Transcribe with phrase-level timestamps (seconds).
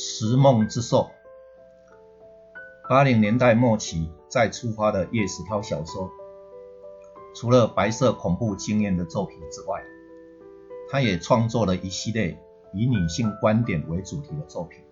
[0.00, 1.10] 食梦之兽。
[2.88, 6.08] 八零年代末期再出发的叶石涛小说，
[7.34, 9.82] 除了白色恐怖经验的作品之外，
[10.88, 12.40] 他也创作了一系列
[12.72, 14.84] 以女性观点为主题的作品。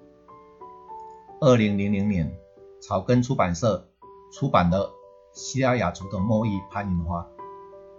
[1.40, 2.36] 二零零零年，
[2.80, 3.88] 草根出版社
[4.32, 4.88] 出版了
[5.32, 7.20] 《西拉雅族的末裔潘银花》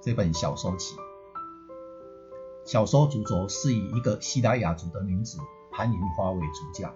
[0.01, 0.97] 这本小说集。
[2.65, 5.37] 小说主轴是以一个西拉雅族的女子
[5.71, 6.93] 潘银花为主角，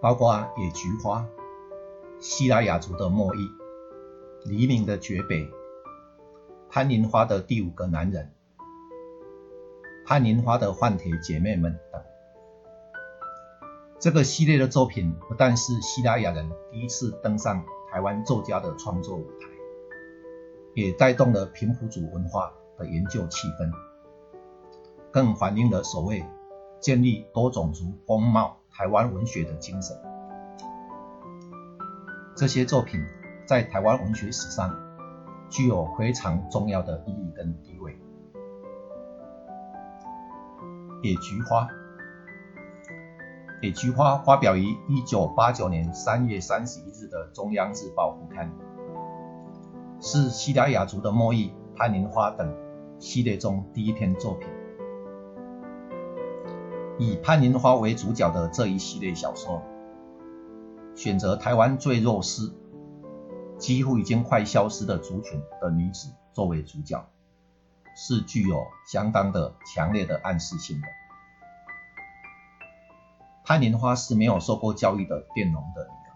[0.00, 1.28] 包括野菊花、
[2.20, 3.38] 西拉雅族的末裔、
[4.44, 5.46] 黎明的绝北、
[6.70, 8.32] 潘银花的第五个男人、
[10.06, 12.02] 潘银花的换铁姐妹们等。
[13.98, 17.62] 这个系列的作品不但是西拉雅人第一次登上
[17.92, 19.48] 台湾作家的创作舞台，
[20.74, 23.70] 也带动了平埔族文化的研究气氛，
[25.10, 26.24] 更反映了所谓
[26.80, 29.94] 建立多种族风貌台湾文学的精神。
[32.34, 32.98] 这些作品
[33.46, 34.74] 在台湾文学史上
[35.50, 38.00] 具有非常重要的意义跟地位。
[41.02, 41.68] 野菊花。
[43.60, 48.50] 野菊花发表于一九八九年三月三十一日的《中央日报》副刊，
[50.00, 52.50] 是西拉雅族的末裔潘林花等
[52.98, 54.48] 系列中第一篇作品。
[57.00, 59.62] 以潘林花为主角的这一系列小说，
[60.94, 62.52] 选择台湾最弱势、
[63.56, 67.08] 几乎已经快消失的族群的女子作为主角，
[67.96, 70.86] 是具有相当的强烈的暗示性的。
[73.46, 76.12] 潘莲花是没有受过教育的佃农的女儿，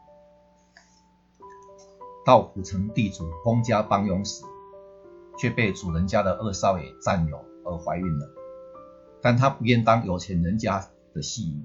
[2.26, 4.44] 到虎城地主公家帮佣时，
[5.38, 8.43] 却被主人家的二少爷占有而怀孕了。
[9.24, 11.64] 但她不愿当有钱人家的戏女，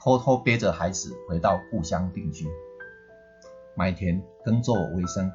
[0.00, 2.46] 偷偷背着孩子回到故乡定居，
[3.74, 5.32] 买田耕作为生。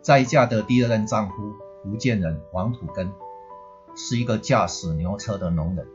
[0.00, 1.34] 再嫁的第二任丈夫
[1.82, 3.12] 福建人王土根，
[3.94, 5.86] 是一个驾驶牛车的农人。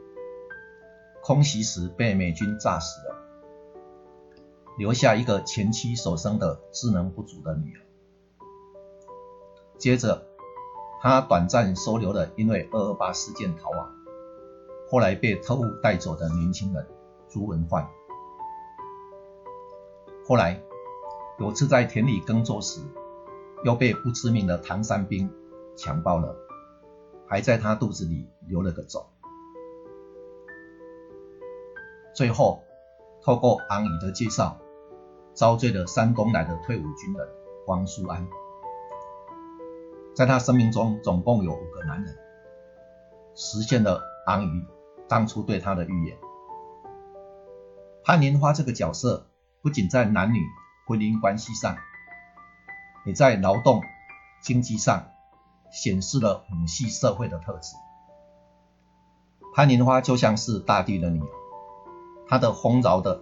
[1.23, 3.15] 空袭时被美军炸死了，
[4.77, 7.81] 留下一个前妻所生的智能不足的女儿。
[9.79, 10.27] 接着，
[10.99, 13.91] 他短暂收留了因为二二八事件逃亡，
[14.89, 16.85] 后来被特务带走的年轻人
[17.29, 17.87] 朱文焕。
[20.25, 20.61] 后来
[21.39, 22.81] 有次在田里耕作时，
[23.63, 25.31] 又被不知名的唐山兵
[25.75, 26.35] 强暴了，
[27.27, 29.05] 还在他肚子里留了个种。
[32.13, 32.63] 最后，
[33.21, 34.57] 透过安姨的介绍，
[35.33, 37.27] 遭罪的山东来的退伍军人
[37.67, 38.27] 汪书安。
[40.17, 42.17] 在他生命中，总共有五个男人，
[43.35, 44.65] 实现了安于
[45.07, 46.17] 当初对他的预言。
[48.03, 49.27] 潘莲花这个角色，
[49.61, 50.39] 不仅在男女
[50.87, 51.77] 婚姻关系上，
[53.05, 53.83] 也在劳动
[54.41, 55.05] 经济上
[55.69, 57.75] 显示了母系社会的特质。
[59.53, 61.27] 潘莲花就像是大地的女儿。
[62.27, 63.21] 她的丰饶的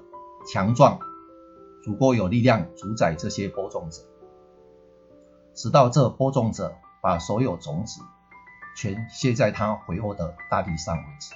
[0.50, 0.98] 强壮，
[1.84, 4.02] 足够有力量主宰这些播种者，
[5.54, 6.74] 直到这播种者
[7.06, 8.02] 把所有种子
[8.76, 11.36] 全卸在他肥沃的大地上为止。